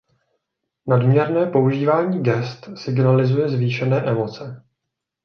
[0.87, 4.63] Nadměrné používání gest signalizuje zvýšené emoce.